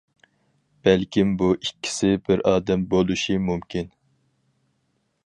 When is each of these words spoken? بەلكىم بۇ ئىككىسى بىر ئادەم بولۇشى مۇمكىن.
بەلكىم 0.87 1.35
بۇ 1.41 1.49
ئىككىسى 1.57 2.09
بىر 2.29 2.43
ئادەم 2.53 2.87
بولۇشى 2.95 3.37
مۇمكىن. 3.51 3.93